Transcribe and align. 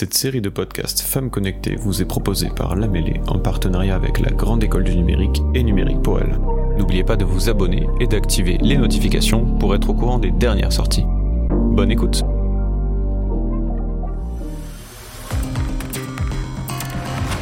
Cette 0.00 0.14
série 0.14 0.40
de 0.40 0.48
podcasts 0.48 1.02
Femmes 1.02 1.28
Connectées 1.28 1.76
vous 1.76 2.00
est 2.00 2.06
proposée 2.06 2.48
par 2.48 2.74
La 2.74 2.88
en 3.26 3.38
partenariat 3.38 3.94
avec 3.94 4.18
la 4.18 4.30
Grande 4.30 4.64
École 4.64 4.84
du 4.84 4.96
Numérique 4.96 5.42
et 5.54 5.62
Numérique 5.62 6.00
pour 6.00 6.18
elle. 6.18 6.38
N'oubliez 6.78 7.04
pas 7.04 7.16
de 7.16 7.26
vous 7.26 7.50
abonner 7.50 7.86
et 8.00 8.06
d'activer 8.06 8.56
les 8.62 8.78
notifications 8.78 9.44
pour 9.58 9.74
être 9.74 9.90
au 9.90 9.92
courant 9.92 10.18
des 10.18 10.30
dernières 10.30 10.72
sorties. 10.72 11.04
Bonne 11.50 11.90
écoute 11.90 12.22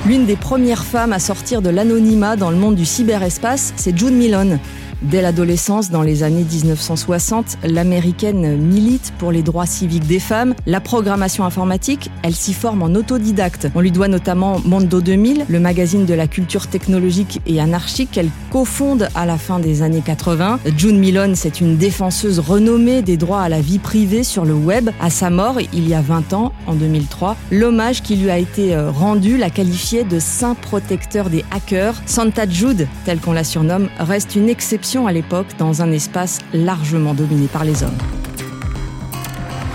L'une 0.04 0.26
des 0.26 0.34
premières 0.34 0.84
femmes 0.84 1.12
à 1.12 1.20
sortir 1.20 1.62
de 1.62 1.70
l'anonymat 1.70 2.34
dans 2.34 2.50
le 2.50 2.56
monde 2.56 2.74
du 2.74 2.86
cyberespace, 2.86 3.72
c'est 3.76 3.96
June 3.96 4.16
Milon. 4.16 4.58
Dès 5.00 5.22
l'adolescence, 5.22 5.90
dans 5.90 6.02
les 6.02 6.24
années 6.24 6.42
1960, 6.42 7.58
l'américaine 7.62 8.56
milite 8.56 9.12
pour 9.18 9.30
les 9.30 9.42
droits 9.42 9.64
civiques 9.64 10.08
des 10.08 10.18
femmes, 10.18 10.56
la 10.66 10.80
programmation 10.80 11.44
informatique, 11.44 12.10
elle 12.24 12.34
s'y 12.34 12.52
forme 12.52 12.82
en 12.82 12.88
autodidacte. 12.88 13.68
On 13.76 13.80
lui 13.80 13.92
doit 13.92 14.08
notamment 14.08 14.60
Mondo 14.64 15.00
2000, 15.00 15.46
le 15.48 15.60
magazine 15.60 16.04
de 16.04 16.14
la 16.14 16.26
culture 16.26 16.66
technologique 16.66 17.40
et 17.46 17.60
anarchique 17.60 18.10
qu'elle 18.10 18.30
cofonde 18.50 19.08
à 19.14 19.24
la 19.24 19.38
fin 19.38 19.60
des 19.60 19.82
années 19.82 20.02
80. 20.04 20.58
June 20.76 20.98
Milon, 20.98 21.34
c'est 21.36 21.60
une 21.60 21.76
défenseuse 21.76 22.40
renommée 22.40 23.00
des 23.02 23.16
droits 23.16 23.42
à 23.42 23.48
la 23.48 23.60
vie 23.60 23.78
privée 23.78 24.24
sur 24.24 24.44
le 24.44 24.54
web. 24.54 24.90
À 25.00 25.10
sa 25.10 25.30
mort, 25.30 25.58
il 25.72 25.88
y 25.88 25.94
a 25.94 26.00
20 26.00 26.32
ans, 26.32 26.52
en 26.66 26.74
2003, 26.74 27.36
l'hommage 27.52 28.02
qui 28.02 28.16
lui 28.16 28.30
a 28.30 28.38
été 28.38 28.74
euh, 28.74 28.90
rendu 28.90 29.36
l'a 29.36 29.50
qualifiée 29.50 30.02
de 30.02 30.18
saint 30.18 30.56
protecteur 30.56 31.30
des 31.30 31.44
hackers. 31.52 31.94
Santa 32.04 32.48
Jude, 32.48 32.88
telle 33.04 33.20
qu'on 33.20 33.32
la 33.32 33.44
surnomme, 33.44 33.88
reste 34.00 34.34
une 34.34 34.48
exception 34.48 34.87
à 34.96 35.12
l'époque 35.12 35.48
dans 35.58 35.82
un 35.82 35.92
espace 35.92 36.38
largement 36.54 37.12
dominé 37.12 37.46
par 37.46 37.62
les 37.62 37.82
hommes. 37.82 37.98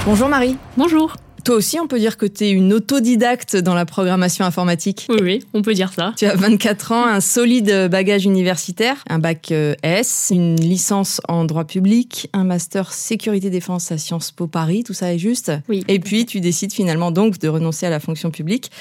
Bonjour 0.05 0.27
Marie. 0.27 0.57
Bonjour. 0.75 1.15
Toi 1.45 1.55
aussi, 1.55 1.79
on 1.79 1.87
peut 1.87 1.99
dire 1.99 2.17
que 2.17 2.25
tu 2.25 2.45
es 2.45 2.51
une 2.51 2.73
autodidacte 2.73 3.57
dans 3.57 3.75
la 3.75 3.85
programmation 3.85 4.43
informatique. 4.43 5.05
Oui, 5.09 5.17
oui, 5.21 5.45
on 5.53 5.61
peut 5.61 5.75
dire 5.75 5.93
ça. 5.93 6.13
Tu 6.17 6.25
as 6.25 6.35
24 6.35 6.91
ans, 6.93 7.05
un 7.05 7.19
solide 7.19 7.89
bagage 7.91 8.25
universitaire, 8.25 9.03
un 9.07 9.19
bac 9.19 9.51
euh, 9.51 9.75
S, 9.83 10.31
une 10.33 10.55
licence 10.55 11.21
en 11.27 11.45
droit 11.45 11.65
public, 11.65 12.29
un 12.33 12.45
master 12.45 12.91
sécurité 12.91 13.51
défense 13.51 13.91
à 13.91 13.97
Sciences 13.99 14.31
Po 14.31 14.47
Paris, 14.47 14.83
tout 14.83 14.93
ça 14.93 15.13
est 15.13 15.19
juste 15.19 15.51
Oui. 15.69 15.83
Et 15.87 15.99
puis, 15.99 16.25
tu 16.25 16.39
décides 16.39 16.73
finalement 16.73 17.11
donc 17.11 17.37
de 17.37 17.49
renoncer 17.49 17.85
à 17.85 17.91
la 17.91 17.99
fonction 17.99 18.31
publique. 18.31 18.71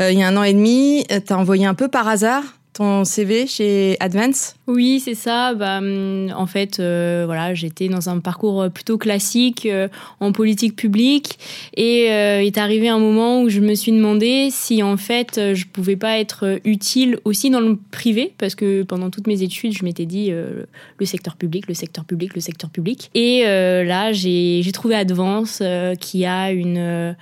Euh, 0.00 0.12
il 0.12 0.18
y 0.18 0.22
a 0.22 0.28
un 0.28 0.36
an 0.36 0.44
et 0.44 0.54
demi, 0.54 1.04
tu 1.08 1.32
as 1.32 1.38
envoyé 1.38 1.66
un 1.66 1.74
peu 1.74 1.88
par 1.88 2.08
hasard 2.08 2.44
ton 2.74 3.04
CV 3.04 3.46
chez 3.46 3.96
Advance 4.00 4.56
Oui, 4.66 5.00
c'est 5.00 5.14
ça. 5.14 5.54
Bah, 5.54 5.78
hum, 5.78 6.32
en 6.36 6.46
fait, 6.46 6.80
euh, 6.80 7.22
voilà, 7.24 7.54
j'étais 7.54 7.88
dans 7.88 8.08
un 8.08 8.18
parcours 8.18 8.68
plutôt 8.70 8.98
classique 8.98 9.66
euh, 9.66 9.88
en 10.20 10.32
politique 10.32 10.76
publique 10.76 11.38
et 11.76 12.10
euh, 12.10 12.42
est 12.42 12.58
arrivé 12.58 12.88
un 12.88 12.98
moment 12.98 13.42
où 13.42 13.48
je 13.48 13.60
me 13.60 13.74
suis 13.74 13.92
demandé 13.92 14.48
si 14.50 14.82
en 14.82 14.96
fait 14.96 15.38
euh, 15.38 15.54
je 15.54 15.66
pouvais 15.66 15.96
pas 15.96 16.18
être 16.18 16.58
utile 16.64 17.18
aussi 17.24 17.48
dans 17.50 17.60
le 17.60 17.78
privé 17.90 18.32
parce 18.38 18.54
que 18.54 18.82
pendant 18.82 19.10
toutes 19.10 19.26
mes 19.26 19.42
études, 19.42 19.72
je 19.72 19.84
m'étais 19.84 20.06
dit 20.06 20.28
euh, 20.30 20.64
le 20.98 21.06
secteur 21.06 21.36
public, 21.36 21.68
le 21.68 21.74
secteur 21.74 22.04
public, 22.04 22.34
le 22.34 22.40
secteur 22.40 22.70
public. 22.70 23.10
Et 23.14 23.46
euh, 23.46 23.84
là, 23.84 24.12
j'ai 24.12 24.62
trouvé 24.72 24.96
Advance 24.96 25.60
euh, 25.62 25.94
qui 25.94 26.26
a 26.26 26.50
une 26.50 26.78
euh, 26.78 27.12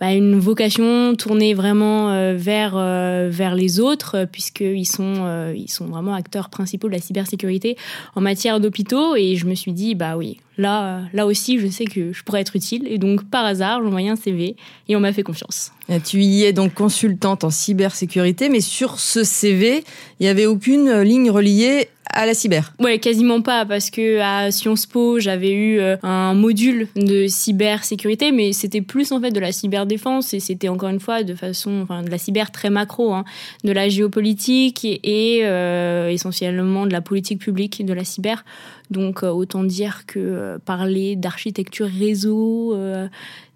bah, 0.00 0.12
une 0.12 0.38
vocation 0.38 1.16
tournée 1.16 1.54
vraiment 1.54 2.10
euh, 2.10 2.34
vers 2.36 2.74
euh, 2.76 3.28
vers 3.32 3.56
les 3.56 3.80
autres 3.80 4.18
euh, 4.18 4.26
puisqu'ils 4.26 4.86
sont 4.86 5.52
ils 5.56 5.70
sont 5.70 5.86
vraiment 5.86 6.14
acteurs 6.14 6.50
principaux 6.50 6.86
de 6.86 6.92
la 6.92 7.00
cybersécurité 7.00 7.76
en 8.14 8.20
matière 8.20 8.60
d'hôpitaux 8.60 9.16
et 9.16 9.34
je 9.34 9.46
me 9.46 9.54
suis 9.54 9.72
dit 9.72 9.96
bah 9.96 10.16
oui 10.16 10.38
là 10.56 11.02
là 11.12 11.26
aussi 11.26 11.58
je 11.58 11.66
sais 11.66 11.84
que 11.84 12.12
je 12.12 12.22
pourrais 12.22 12.42
être 12.42 12.54
utile 12.54 12.86
et 12.88 12.98
donc 12.98 13.28
par 13.28 13.44
hasard 13.44 13.80
j'ai 13.82 13.88
envoyé 13.88 14.08
un 14.08 14.16
CV 14.16 14.54
et 14.88 14.96
on 14.96 15.00
m'a 15.00 15.12
fait 15.12 15.24
confiance. 15.24 15.72
Tu 16.04 16.20
y 16.20 16.44
es 16.44 16.52
donc 16.52 16.74
consultante 16.74 17.44
en 17.44 17.50
cybersécurité, 17.50 18.50
mais 18.50 18.60
sur 18.60 19.00
ce 19.00 19.24
CV, 19.24 19.84
il 20.20 20.24
n'y 20.24 20.28
avait 20.28 20.44
aucune 20.44 21.00
ligne 21.00 21.30
reliée 21.30 21.88
à 22.12 22.26
la 22.26 22.34
cyber. 22.34 22.72
Ouais, 22.78 22.98
quasiment 22.98 23.40
pas 23.42 23.64
parce 23.64 23.90
que 23.90 24.20
à 24.20 24.50
Sciences 24.50 24.86
Po, 24.86 25.18
j'avais 25.20 25.52
eu 25.52 25.78
euh, 25.78 25.96
un 26.02 26.34
module 26.34 26.88
de 26.96 27.26
cybersécurité 27.26 28.32
mais 28.32 28.52
c'était 28.52 28.80
plus 28.80 29.12
en 29.12 29.20
fait 29.20 29.30
de 29.30 29.40
la 29.40 29.52
cyberdéfense 29.52 30.34
et 30.34 30.40
c'était 30.40 30.68
encore 30.68 30.88
une 30.88 31.00
fois 31.00 31.22
de 31.22 31.34
façon 31.34 31.80
enfin 31.82 32.02
de 32.02 32.10
la 32.10 32.18
cyber 32.18 32.50
très 32.50 32.70
macro 32.70 33.12
hein, 33.14 33.24
de 33.64 33.72
la 33.72 33.88
géopolitique 33.88 34.84
et, 34.84 35.40
euh, 35.42 36.08
essentiellement 36.08 36.86
de 36.86 36.92
la 36.92 37.00
politique 37.00 37.40
publique 37.40 37.84
de 37.84 37.92
la 37.92 38.04
cyber. 38.04 38.44
Donc 38.90 39.22
euh, 39.22 39.28
autant 39.28 39.64
dire 39.64 40.04
que 40.06 40.18
euh, 40.18 40.58
parler 40.58 41.16
d'architecture 41.16 41.88
réseau, 41.88 42.76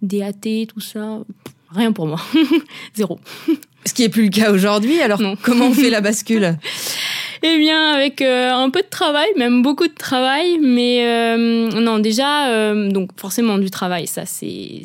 DAT, 0.03 0.67
tout 0.69 0.81
ça, 0.81 1.21
rien 1.71 1.93
pour 1.93 2.07
moi. 2.07 2.21
Zéro. 2.95 3.19
Ce 3.85 3.95
qui 3.95 4.05
est 4.05 4.09
plus 4.09 4.25
le 4.25 4.31
cas 4.31 4.53
aujourd'hui. 4.53 5.01
Alors, 5.01 5.21
Non. 5.21 5.35
comment 5.43 5.67
on 5.67 5.73
fait 5.73 5.91
la 5.91 6.01
bascule? 6.01 6.57
Eh 7.45 7.59
bien, 7.59 7.91
avec 7.91 8.23
euh, 8.23 8.53
un 8.53 8.71
peu 8.71 8.83
de 8.83 8.89
travail, 8.89 9.27
même 9.37 9.63
beaucoup 9.63 9.89
de 9.89 9.95
travail, 9.95 10.61
mais 10.61 11.05
euh, 11.05 11.71
non, 11.81 11.99
déjà, 11.99 12.51
euh, 12.51 12.89
donc 12.89 13.11
forcément 13.17 13.59
du 13.59 13.69
travail, 13.69 14.07
ça 14.07 14.27
c'est 14.27 14.85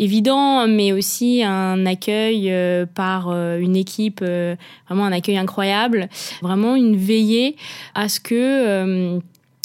évident, 0.00 0.66
mais 0.66 0.90
aussi 0.90 1.44
un 1.44 1.86
accueil 1.86 2.50
euh, 2.50 2.84
par 2.84 3.28
euh, 3.28 3.60
une 3.60 3.76
équipe, 3.76 4.18
euh, 4.22 4.56
vraiment 4.88 5.04
un 5.04 5.12
accueil 5.12 5.38
incroyable, 5.38 6.08
vraiment 6.42 6.74
une 6.74 6.96
veillée 6.96 7.54
à 7.94 8.08
ce 8.08 8.18
que 8.18 9.20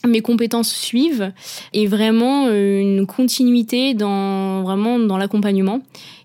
mes 0.05 0.21
compétences 0.21 0.71
suivent 0.71 1.31
et 1.73 1.87
vraiment 1.87 2.47
une 2.49 3.07
continuité 3.07 3.95
dans 3.95 4.61
vraiment 4.61 4.99
dans 4.99 5.17
l'accompagnement. 5.17 5.81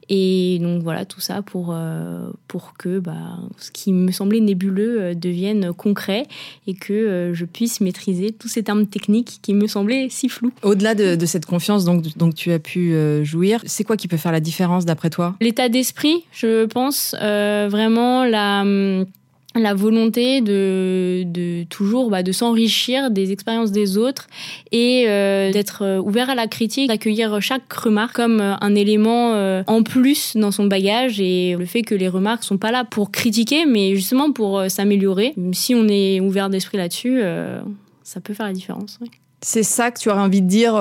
Et 0.09 0.59
donc 0.61 0.83
voilà 0.83 1.05
tout 1.05 1.21
ça 1.21 1.43
pour 1.43 1.73
euh, 1.73 2.31
pour 2.47 2.75
que 2.79 2.99
bah, 2.99 3.39
ce 3.59 3.71
qui 3.71 3.93
me 3.93 4.11
semblait 4.11 4.41
nébuleux 4.41 5.01
euh, 5.01 5.15
devienne 5.15 5.73
concret 5.75 6.27
et 6.67 6.75
que 6.75 6.93
euh, 6.93 7.35
je 7.35 7.45
puisse 7.45 7.81
maîtriser 7.81 8.33
tous 8.33 8.49
ces 8.49 8.63
termes 8.63 8.87
techniques 8.87 9.41
qui 9.43 9.53
me 9.53 9.67
semblaient 9.67 10.09
si 10.09 10.29
flous. 10.29 10.53
Au-delà 10.63 10.95
de, 10.95 11.15
de 11.15 11.27
cette 11.27 11.45
confiance 11.47 11.85
donc, 11.85 12.17
dont 12.17 12.33
tu 12.33 12.53
as 12.53 12.59
pu 12.59 12.95
euh, 12.95 13.23
jouir, 13.23 13.61
c'est 13.67 13.85
quoi 13.85 13.97
qui 13.97 14.09
peut 14.09 14.17
faire 14.17 14.33
la 14.33 14.41
différence 14.41 14.87
d'après 14.87 15.11
toi? 15.11 15.37
L'état 15.41 15.69
d'esprit, 15.69 16.25
je 16.33 16.65
pense, 16.65 17.15
euh, 17.21 17.69
vraiment 17.71 18.25
la 18.25 18.63
hum, 18.63 19.05
la 19.55 19.75
volonté 19.75 20.41
de, 20.41 21.23
de 21.25 21.65
toujours 21.65 22.11
bah, 22.11 22.23
de 22.23 22.33
s'enrichir 22.33 23.11
des 23.11 23.33
expériences 23.33 23.73
des 23.73 23.97
autres 23.97 24.29
et 24.73 25.07
euh, 25.09 25.51
d'être 25.51 25.83
euh, 25.83 25.99
ouvert 26.01 26.31
à 26.31 26.35
la 26.35 26.47
critique, 26.47 26.89
d'accueillir 26.89 27.41
chaque 27.41 27.73
remarque 27.73 28.17
comme 28.17 28.41
euh, 28.41 28.55
un 28.61 28.75
élément 28.75 29.33
euh, 29.35 29.63
en 29.67 29.83
plus 29.83 30.37
dans 30.37 30.51
son 30.51 30.67
bagage 30.67 31.21
et 31.21 31.57
le 31.59 31.65
fait 31.65 31.83
que 31.83 31.95
les 31.95 32.09
remarques 32.09 32.45
sont 32.45 32.59
pas 32.59 32.71
là 32.71 32.85
pour 32.85 33.11
critiquer 33.11 33.65
mais 33.67 33.95
justement 33.97 34.33
pour 34.33 34.59
euh, 34.59 34.69
s'améliorer. 34.69 35.35
Si 35.53 35.75
on 35.75 35.89
est 35.89 36.21
ouvert 36.21 36.51
d'esprit 36.51 36.79
là-dessus, 36.79 37.23
ça 38.03 38.21
peut 38.21 38.35
faire 38.35 38.47
la 38.47 38.53
différence. 38.53 38.99
oui. 39.01 39.11
C'est 39.41 39.63
ça 39.63 39.91
que 39.91 40.01
tu 40.01 40.11
aurais 40.11 40.21
envie 40.21 40.43
de 40.43 40.49
dire 40.49 40.75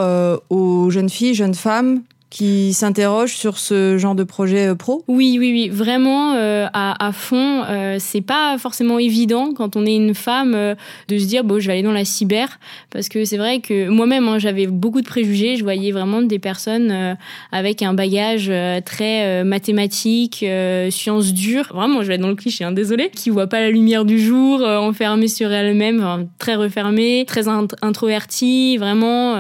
aux 0.50 0.90
jeunes 0.90 1.10
filles, 1.10 1.36
jeunes 1.36 1.54
femmes? 1.54 2.02
Qui 2.30 2.74
s'interrogent 2.74 3.36
sur 3.36 3.58
ce 3.58 3.98
genre 3.98 4.16
de 4.16 4.24
projet 4.24 4.68
euh, 4.68 4.76
pro? 4.76 5.04
Oui, 5.08 5.38
oui, 5.40 5.52
oui, 5.52 5.70
vraiment 5.70 6.34
euh, 6.34 6.68
à, 6.74 7.08
à 7.08 7.12
fond. 7.12 7.64
Euh, 7.70 7.98
c'est 8.00 8.22
pas 8.22 8.58
forcément 8.58 9.00
évident 9.00 9.54
quand 9.56 9.76
on 9.76 9.86
est 9.86 9.96
une 9.96 10.14
femme 10.14 10.54
euh, 10.54 10.76
de 11.08 11.18
se 11.18 11.26
dire 11.26 11.44
bon, 11.44 11.60
je 11.60 11.68
vais 11.68 11.74
aller 11.74 11.84
dans 11.84 11.92
la 11.92 12.06
cyber 12.06 12.60
parce 12.90 13.08
que 13.10 13.24
c'est 13.24 13.38
vrai 13.38 13.60
que 13.62 13.88
moi-même 13.90 14.28
hein, 14.28 14.40
j'avais 14.40 14.68
beaucoup 14.68 15.02
de 15.02 15.08
préjugés. 15.08 15.56
Je 15.56 15.64
voyais 15.64 15.92
vraiment 15.92 16.22
des 16.22 16.40
personnes 16.40 16.92
euh, 16.92 17.14
avec 17.52 17.82
un 17.82 17.94
bagage 17.94 18.48
euh, 18.50 18.82
très 18.82 19.44
mathématique, 19.44 20.46
sciences 20.90 21.34
dures. 21.34 21.72
Vraiment, 21.74 22.02
je 22.02 22.08
vais 22.08 22.18
dans 22.18 22.28
le 22.28 22.36
cliché, 22.36 22.64
hein, 22.64 22.72
désolé, 22.72 23.10
qui 23.10 23.30
voit 23.30 23.48
pas 23.48 23.60
la 23.62 23.70
lumière 23.70 24.06
du 24.06 24.20
jour, 24.20 24.62
euh, 24.62 24.78
enfermée 24.78 25.28
sur 25.28 25.52
elle-même, 25.52 26.00
enfin, 26.00 26.26
très 26.40 26.56
refermée, 26.56 27.26
très 27.28 27.48
int- 27.48 27.76
introvertie, 27.82 28.78
vraiment. 28.78 29.36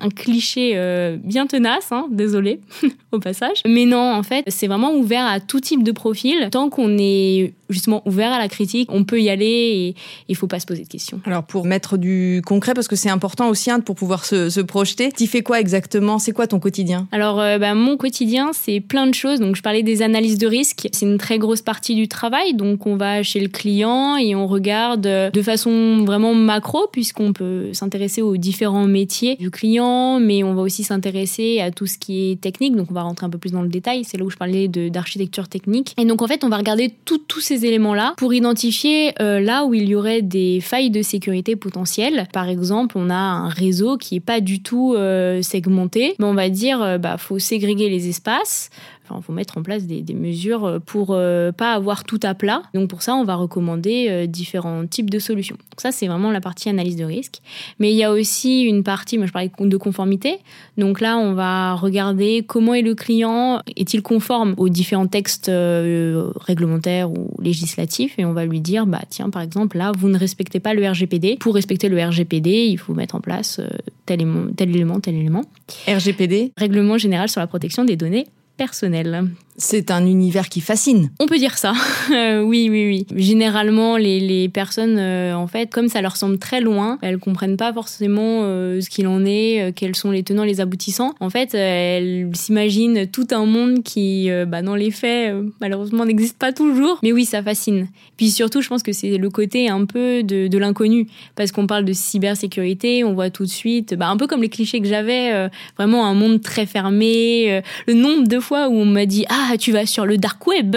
Un 0.00 0.10
cliché 0.10 0.72
euh, 0.74 1.16
bien 1.22 1.46
tenace, 1.46 1.92
hein, 1.92 2.06
désolé 2.10 2.60
au 3.12 3.18
passage. 3.18 3.62
Mais 3.66 3.84
non, 3.84 4.12
en 4.12 4.22
fait, 4.22 4.44
c'est 4.48 4.66
vraiment 4.66 4.94
ouvert 4.94 5.26
à 5.26 5.40
tout 5.40 5.60
type 5.60 5.82
de 5.82 5.92
profil. 5.92 6.48
Tant 6.50 6.70
qu'on 6.70 6.96
est 6.98 7.54
justement 7.68 8.02
ouvert 8.06 8.32
à 8.32 8.38
la 8.38 8.48
critique, 8.48 8.90
on 8.92 9.04
peut 9.04 9.20
y 9.20 9.28
aller 9.28 9.46
et 9.46 9.94
il 10.28 10.36
faut 10.36 10.46
pas 10.46 10.60
se 10.60 10.66
poser 10.66 10.84
de 10.84 10.88
questions. 10.88 11.20
Alors 11.26 11.44
pour 11.44 11.66
mettre 11.66 11.96
du 11.96 12.42
concret, 12.44 12.74
parce 12.74 12.88
que 12.88 12.96
c'est 12.96 13.10
important 13.10 13.48
aussi 13.48 13.70
hein, 13.70 13.80
pour 13.80 13.94
pouvoir 13.94 14.24
se, 14.24 14.48
se 14.48 14.60
projeter, 14.60 15.12
tu 15.12 15.26
fais 15.26 15.42
quoi 15.42 15.60
exactement? 15.60 16.18
C'est 16.18 16.32
quoi 16.32 16.46
ton 16.46 16.60
quotidien? 16.60 17.08
Alors, 17.12 17.40
euh, 17.40 17.58
bah, 17.58 17.74
mon 17.74 17.96
quotidien, 17.96 18.50
c'est 18.52 18.80
plein 18.80 19.06
de 19.06 19.14
choses. 19.14 19.40
Donc, 19.40 19.56
je 19.56 19.62
parlais 19.62 19.82
des 19.82 20.02
analyses 20.02 20.38
de 20.38 20.46
risque. 20.46 20.88
C'est 20.92 21.06
une 21.06 21.18
très 21.18 21.38
grosse 21.38 21.62
partie 21.62 21.94
du 21.94 22.08
travail. 22.08 22.54
Donc, 22.54 22.86
on 22.86 22.96
va 22.96 23.22
chez 23.22 23.40
le 23.40 23.48
client 23.48 24.16
et 24.16 24.34
on 24.34 24.46
regarde 24.46 25.06
euh, 25.06 25.30
de 25.30 25.42
façon 25.42 26.04
vraiment 26.04 26.34
macro, 26.34 26.86
puisqu'on 26.90 27.32
peut 27.32 27.72
s'intéresser 27.72 28.22
aux 28.22 28.36
différents 28.36 28.86
métiers 28.86 29.36
du 29.36 29.50
client, 29.50 29.87
mais 30.20 30.42
on 30.42 30.54
va 30.54 30.62
aussi 30.62 30.84
s'intéresser 30.84 31.60
à 31.60 31.70
tout 31.70 31.86
ce 31.86 31.98
qui 31.98 32.30
est 32.30 32.40
technique. 32.40 32.76
Donc, 32.76 32.90
on 32.90 32.94
va 32.94 33.02
rentrer 33.02 33.26
un 33.26 33.30
peu 33.30 33.38
plus 33.38 33.52
dans 33.52 33.62
le 33.62 33.68
détail. 33.68 34.04
C'est 34.04 34.16
là 34.16 34.24
où 34.24 34.30
je 34.30 34.36
parlais 34.36 34.68
d'architecture 34.68 35.48
technique. 35.48 35.94
Et 35.98 36.04
donc, 36.04 36.22
en 36.22 36.26
fait, 36.26 36.44
on 36.44 36.48
va 36.48 36.56
regarder 36.56 36.94
tous 37.04 37.40
ces 37.40 37.64
éléments-là 37.64 38.14
pour 38.16 38.34
identifier 38.34 39.12
euh, 39.20 39.40
là 39.40 39.64
où 39.64 39.74
il 39.74 39.88
y 39.88 39.94
aurait 39.94 40.22
des 40.22 40.60
failles 40.60 40.90
de 40.90 41.02
sécurité 41.02 41.56
potentielles. 41.56 42.28
Par 42.32 42.48
exemple, 42.48 42.96
on 42.98 43.10
a 43.10 43.14
un 43.14 43.48
réseau 43.48 43.96
qui 43.96 44.16
est 44.16 44.20
pas 44.20 44.40
du 44.40 44.62
tout 44.62 44.94
euh, 44.94 45.42
segmenté, 45.42 46.14
mais 46.18 46.26
on 46.26 46.34
va 46.34 46.48
dire, 46.48 46.82
euh, 46.82 46.98
bah, 46.98 47.16
faut 47.18 47.38
ségréguer 47.38 47.88
les 47.88 48.08
espaces, 48.08 48.70
Enfin, 49.08 49.20
faut 49.20 49.32
mettre 49.32 49.58
en 49.58 49.62
place 49.62 49.84
des, 49.84 50.04
mesures 50.14 50.80
pour 50.84 51.08
pas 51.56 51.72
avoir 51.72 52.04
tout 52.04 52.20
à 52.22 52.34
plat. 52.34 52.62
Donc 52.74 52.88
pour 52.88 53.02
ça, 53.02 53.14
on 53.14 53.24
va 53.24 53.34
recommander 53.36 54.26
différents 54.26 54.86
types 54.86 55.10
de 55.10 55.18
solutions. 55.18 55.56
Donc 55.56 55.80
ça, 55.80 55.92
c'est 55.92 56.06
vraiment 56.06 56.30
la 56.30 56.40
partie 56.40 56.68
analyse 56.68 56.96
de 56.96 57.04
risque. 57.04 57.40
Mais 57.78 57.92
il 57.92 57.96
y 57.96 58.04
a 58.04 58.10
aussi 58.10 58.62
une 58.62 58.82
partie, 58.82 59.16
moi 59.18 59.26
je 59.26 59.32
parlais 59.32 59.50
de 59.58 59.76
conformité. 59.76 60.38
Donc 60.76 61.00
là, 61.00 61.18
on 61.18 61.34
va 61.34 61.74
regarder 61.74 62.44
comment 62.46 62.74
est 62.74 62.82
le 62.82 62.94
client, 62.94 63.62
est-il 63.76 64.02
conforme 64.02 64.54
aux 64.56 64.68
différents 64.68 65.06
textes 65.06 65.50
réglementaires 65.50 67.10
ou 67.10 67.30
législatifs, 67.40 68.18
et 68.18 68.24
on 68.24 68.32
va 68.32 68.44
lui 68.44 68.60
dire, 68.60 68.86
bah 68.86 69.02
tiens, 69.08 69.30
par 69.30 69.42
exemple, 69.42 69.78
là, 69.78 69.92
vous 69.96 70.08
ne 70.08 70.18
respectez 70.18 70.60
pas 70.60 70.74
le 70.74 70.88
RGPD. 70.88 71.36
Pour 71.38 71.54
respecter 71.54 71.88
le 71.88 72.02
RGPD, 72.02 72.66
il 72.66 72.78
faut 72.78 72.94
mettre 72.94 73.14
en 73.14 73.20
place 73.20 73.60
tel, 74.06 74.26
tel 74.56 74.70
élément, 74.70 75.00
tel 75.00 75.14
élément. 75.14 75.44
RGPD 75.86 76.52
Règlement 76.56 76.98
général 76.98 77.28
sur 77.28 77.40
la 77.40 77.46
protection 77.46 77.84
des 77.84 77.96
données 77.96 78.26
personnelles. 78.58 79.24
C'est 79.60 79.90
un 79.90 80.06
univers 80.06 80.48
qui 80.48 80.60
fascine. 80.60 81.10
On 81.18 81.26
peut 81.26 81.38
dire 81.38 81.58
ça. 81.58 81.72
Euh, 82.10 82.40
oui, 82.40 82.68
oui, 82.70 82.86
oui. 82.86 83.06
Généralement, 83.16 83.98
les, 83.98 84.48
personnes, 84.48 84.96
euh, 84.98 85.34
en 85.34 85.46
fait, 85.46 85.70
comme 85.70 85.88
ça 85.88 86.00
leur 86.00 86.16
semble 86.16 86.38
très 86.38 86.60
loin, 86.60 86.98
elles 87.02 87.18
comprennent 87.18 87.58
pas 87.58 87.70
forcément 87.72 88.40
euh, 88.44 88.80
ce 88.80 88.88
qu'il 88.88 89.06
en 89.06 89.26
est, 89.26 89.74
quels 89.76 89.94
sont 89.94 90.10
les 90.10 90.22
tenants, 90.22 90.44
les 90.44 90.60
aboutissants. 90.60 91.14
En 91.20 91.28
fait, 91.28 91.54
elles 91.54 92.30
s'imaginent 92.32 93.06
tout 93.06 93.26
un 93.30 93.44
monde 93.44 93.82
qui, 93.82 94.30
bah, 94.46 94.62
dans 94.62 94.74
les 94.74 94.90
faits, 94.90 95.34
malheureusement, 95.60 96.06
n'existe 96.06 96.38
pas 96.38 96.52
toujours. 96.52 96.98
Mais 97.02 97.12
oui, 97.12 97.26
ça 97.26 97.42
fascine. 97.42 97.88
Puis 98.16 98.30
surtout, 98.30 98.62
je 98.62 98.68
pense 98.68 98.82
que 98.82 98.92
c'est 98.92 99.18
le 99.18 99.30
côté 99.30 99.68
un 99.68 99.84
peu 99.84 100.22
de, 100.22 100.48
de 100.48 100.58
l'inconnu. 100.58 101.08
Parce 101.36 101.52
qu'on 101.52 101.66
parle 101.66 101.84
de 101.84 101.92
cybersécurité, 101.92 103.04
on 103.04 103.12
voit 103.12 103.30
tout 103.30 103.44
de 103.44 103.50
suite, 103.50 103.94
bah, 103.94 104.08
un 104.08 104.16
peu 104.16 104.26
comme 104.26 104.40
les 104.40 104.48
clichés 104.48 104.80
que 104.80 104.88
j'avais, 104.88 105.50
vraiment 105.76 106.06
un 106.06 106.14
monde 106.14 106.40
très 106.40 106.64
fermé. 106.64 107.62
le 107.86 107.94
nombre 107.94 108.26
de 108.26 108.40
fois 108.40 108.68
où 108.68 108.74
on 108.74 108.86
m'a 108.86 109.04
dit, 109.04 109.26
ah, 109.28 109.47
tu 109.56 109.72
vas 109.72 109.86
sur 109.86 110.04
le 110.04 110.18
dark 110.18 110.46
web. 110.46 110.76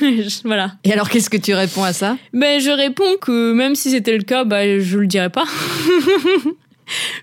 voilà. 0.44 0.72
Et 0.84 0.92
alors, 0.92 1.10
qu'est-ce 1.10 1.30
que 1.30 1.36
tu 1.36 1.54
réponds 1.54 1.84
à 1.84 1.92
ça? 1.92 2.16
Ben, 2.32 2.60
je 2.60 2.70
réponds 2.70 3.16
que 3.20 3.52
même 3.52 3.74
si 3.74 3.90
c'était 3.90 4.16
le 4.16 4.22
cas, 4.22 4.44
ben, 4.44 4.80
je 4.80 4.98
le 4.98 5.06
dirais 5.06 5.30
pas. 5.30 5.44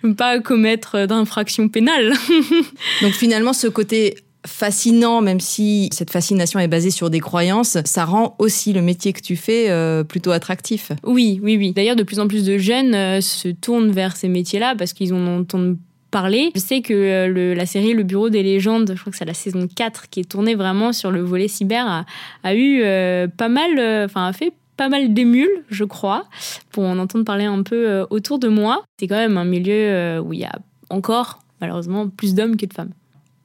pas 0.18 0.40
commettre 0.40 1.06
d'infraction 1.06 1.70
pénale. 1.70 2.14
Donc 3.02 3.14
finalement, 3.14 3.54
ce 3.54 3.68
côté 3.68 4.16
fascinant, 4.46 5.22
même 5.22 5.40
si 5.40 5.90
cette 5.94 6.12
fascination 6.12 6.60
est 6.60 6.68
basée 6.68 6.92
sur 6.92 7.10
des 7.10 7.20
croyances, 7.20 7.78
ça 7.86 8.06
rend 8.06 8.36
aussi 8.40 8.74
le 8.74 8.82
métier 8.82 9.14
que 9.14 9.22
tu 9.22 9.36
fais 9.36 9.70
euh, 9.70 10.04
plutôt 10.04 10.32
attractif. 10.32 10.92
Oui, 11.04 11.40
oui, 11.42 11.58
oui. 11.58 11.72
D'ailleurs, 11.72 11.96
de 11.96 12.04
plus 12.04 12.20
en 12.20 12.28
plus 12.28 12.44
de 12.44 12.58
jeunes 12.58 12.94
euh, 12.94 13.22
se 13.22 13.48
tournent 13.48 13.92
vers 13.92 14.18
ces 14.18 14.28
métiers-là 14.28 14.76
parce 14.78 14.94
qu'ils 14.94 15.14
en 15.14 15.40
entendent 15.40 15.78
parler. 16.14 16.52
Je 16.54 16.60
sais 16.60 16.82
que 16.82 16.94
euh, 16.94 17.56
la 17.56 17.66
série 17.66 17.94
Le 17.94 18.04
Bureau 18.04 18.30
des 18.30 18.44
légendes, 18.44 18.94
je 18.96 19.02
crois 19.02 19.12
que 19.12 19.18
c'est 19.18 19.26
la 19.26 19.34
saison 19.34 19.68
4 19.68 20.10
qui 20.10 20.20
est 20.20 20.30
tournée 20.30 20.54
vraiment 20.54 20.94
sur 20.94 21.12
le 21.12 21.22
volet 21.22 21.48
cyber, 21.48 22.06
a, 22.44 22.56
eu 22.56 22.82
euh, 22.84 23.28
pas 23.28 23.50
mal, 23.50 23.80
euh, 23.80 24.06
enfin 24.06 24.28
a 24.28 24.34
fait 24.34 24.54
pas 24.78 24.90
mal 24.90 25.14
d'émules, 25.14 25.64
je 25.70 25.84
crois, 25.84 26.26
pour 26.70 26.84
en 26.84 27.00
entendre 27.00 27.26
parler 27.26 27.46
un 27.46 27.64
peu 27.64 28.06
autour 28.10 28.40
de 28.40 28.48
moi. 28.48 28.84
C'est 29.00 29.08
quand 29.08 29.18
même 29.18 29.38
un 29.38 29.46
milieu 29.46 30.20
où 30.20 30.34
il 30.34 30.40
y 30.40 30.46
a 30.46 30.54
encore, 30.90 31.40
malheureusement, 31.62 32.08
plus 32.10 32.34
d'hommes 32.34 32.58
que 32.58 32.66
de 32.66 32.74
femmes 32.74 32.92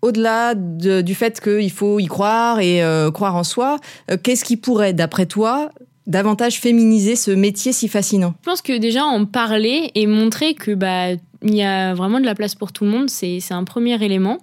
au-delà 0.01 0.55
du 0.55 1.15
fait 1.17 1.41
qu'il 1.41 1.73
faut 1.73 1.99
y 1.99 2.07
croire 2.07 2.61
et 2.61 2.81
croire 3.13 3.35
en 3.35 3.43
soi, 3.43 3.79
qu'est-ce 4.23 4.45
qui 4.45 4.57
pourrait, 4.57 4.93
d'après 4.93 5.27
toi, 5.27 5.71
davantage 6.09 6.59
féminiser 6.59 7.15
ce 7.15 7.31
métier 7.31 7.73
si 7.73 7.87
fascinant. 7.87 8.35
Je 8.41 8.51
pense 8.51 8.63
que 8.63 8.77
déjà 8.77 9.05
en 9.05 9.27
parler 9.27 9.93
et 9.95 10.07
montrer 10.07 10.55
que 10.55 10.75
bah, 10.75 11.13
il 11.43 11.55
y 11.55 11.63
a 11.63 11.95
vraiment 11.95 12.19
de 12.19 12.25
la 12.25 12.35
place 12.35 12.55
pour 12.55 12.73
tout 12.73 12.85
le 12.85 12.91
monde, 12.91 13.09
c'est 13.11 13.41
un 13.51 13.65
premier 13.65 14.03
élément 14.03 14.39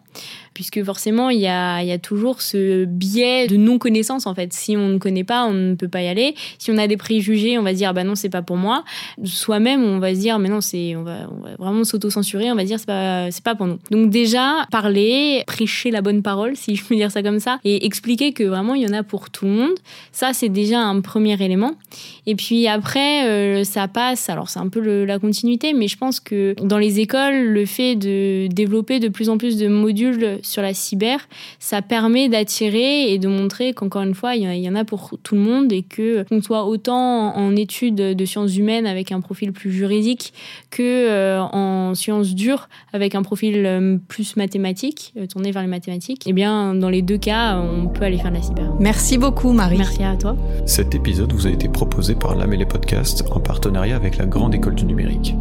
puisque 0.55 0.83
forcément, 0.83 1.29
il 1.29 1.39
y 1.39 1.47
a, 1.47 1.83
y 1.83 1.91
a 1.91 1.99
toujours 1.99 2.41
ce 2.41 2.85
biais 2.85 3.45
de 3.45 3.57
non-connaissance, 3.57 4.25
en 4.25 4.33
fait. 4.33 4.53
Si 4.53 4.75
on 4.75 4.87
ne 4.87 4.97
connaît 4.97 5.25
pas, 5.25 5.45
on 5.45 5.53
ne 5.53 5.75
peut 5.75 5.89
pas 5.89 6.01
y 6.01 6.07
aller. 6.07 6.33
Si 6.57 6.71
on 6.71 6.77
a 6.77 6.87
des 6.87 6.97
préjugés, 6.97 7.59
on 7.59 7.61
va 7.61 7.73
se 7.73 7.77
dire, 7.77 7.93
bah 7.93 8.05
non, 8.05 8.15
c'est 8.15 8.29
pas 8.29 8.41
pour 8.41 8.55
moi. 8.55 8.85
Soi-même, 9.23 9.83
on 9.83 9.99
va 9.99 10.15
se 10.15 10.19
dire, 10.21 10.39
mais 10.39 10.49
non, 10.49 10.61
c'est, 10.61 10.95
on 10.95 11.03
va, 11.03 11.29
on 11.29 11.43
va 11.43 11.55
vraiment 11.59 11.83
s'auto-censurer, 11.83 12.51
on 12.51 12.55
va 12.55 12.63
dire, 12.63 12.79
c'est 12.79 12.87
pas, 12.87 13.29
c'est 13.31 13.43
pas 13.43 13.53
pour 13.53 13.67
nous. 13.67 13.79
Donc 13.91 14.09
déjà, 14.09 14.65
parler, 14.71 15.43
prêcher 15.45 15.91
la 15.91 16.01
bonne 16.01 16.21
parole, 16.21 16.55
si 16.55 16.77
je 16.77 16.85
peux 16.85 16.95
dire 16.95 17.11
ça 17.11 17.21
comme 17.21 17.41
ça, 17.41 17.59
et 17.65 17.85
expliquer 17.85 18.31
que 18.31 18.43
vraiment, 18.43 18.75
il 18.75 18.81
y 18.81 18.87
en 18.89 18.93
a 18.93 19.03
pour 19.03 19.29
tout 19.29 19.45
le 19.45 19.51
monde. 19.51 19.75
Ça, 20.13 20.31
c'est 20.31 20.49
déjà 20.49 20.79
un 20.79 21.01
premier 21.01 21.41
élément. 21.43 21.73
Et 22.27 22.35
puis 22.35 22.67
après, 22.67 23.27
euh, 23.27 23.63
ça 23.65 23.89
passe, 23.89 24.29
alors 24.29 24.47
c'est 24.47 24.59
un 24.59 24.69
peu 24.69 25.03
la 25.03 25.19
continuité, 25.19 25.73
mais 25.73 25.89
je 25.89 25.97
pense 25.97 26.21
que 26.21 26.55
dans 26.61 26.77
les 26.77 27.01
écoles, 27.01 27.43
le 27.43 27.65
fait 27.65 27.95
de 27.97 28.47
développer 28.47 29.01
de 29.01 29.09
plus 29.09 29.27
en 29.27 29.37
plus 29.37 29.57
de 29.57 29.67
modules 29.67 30.39
sur 30.45 30.61
la 30.61 30.73
cyber, 30.73 31.19
ça 31.59 31.81
permet 31.81 32.29
d'attirer 32.29 33.11
et 33.11 33.19
de 33.19 33.27
montrer 33.27 33.73
qu'encore 33.73 34.03
une 34.03 34.15
fois, 34.15 34.35
il 34.35 34.43
y 34.43 34.69
en 34.69 34.75
a 34.75 34.85
pour 34.85 35.11
tout 35.23 35.35
le 35.35 35.41
monde 35.41 35.71
et 35.71 35.83
que 35.83 36.23
qu'on 36.23 36.41
soit 36.41 36.65
autant 36.65 37.35
en 37.35 37.55
études 37.55 37.95
de 37.95 38.25
sciences 38.25 38.55
humaines 38.55 38.85
avec 38.85 39.11
un 39.11 39.21
profil 39.21 39.51
plus 39.51 39.71
juridique 39.71 40.33
que 40.69 40.83
euh, 41.09 41.41
en 41.41 41.95
sciences 41.95 42.35
dures 42.35 42.69
avec 42.93 43.15
un 43.15 43.23
profil 43.23 43.65
euh, 43.65 43.97
plus 44.07 44.35
mathématique, 44.35 45.13
euh, 45.17 45.27
tourné 45.27 45.51
vers 45.51 45.61
les 45.61 45.67
mathématiques. 45.67 46.23
Eh 46.25 46.33
bien, 46.33 46.73
dans 46.73 46.89
les 46.89 47.01
deux 47.01 47.17
cas, 47.17 47.57
on 47.57 47.87
peut 47.87 48.03
aller 48.03 48.17
faire 48.17 48.31
de 48.31 48.37
la 48.37 48.41
cyber. 48.41 48.73
Merci 48.79 49.17
beaucoup, 49.17 49.51
Marie. 49.51 49.77
Merci 49.77 50.03
à 50.03 50.15
toi. 50.15 50.35
Cet 50.65 50.95
épisode 50.95 51.31
vous 51.33 51.47
a 51.47 51.49
été 51.49 51.69
proposé 51.69 52.15
par 52.15 52.35
l'Amélé 52.35 52.65
Podcast 52.65 53.23
en 53.31 53.39
partenariat 53.39 53.95
avec 53.95 54.17
la 54.17 54.25
Grande 54.25 54.55
École 54.55 54.75
du 54.75 54.85
Numérique. 54.85 55.35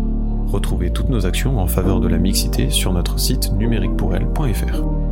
Retrouvez 0.54 0.92
toutes 0.92 1.08
nos 1.08 1.26
actions 1.26 1.58
en 1.58 1.66
faveur 1.66 1.98
de 1.98 2.06
la 2.06 2.16
mixité 2.16 2.70
sur 2.70 2.92
notre 2.92 3.18
site 3.18 3.50
numériquepourelle.fr. 3.54 5.03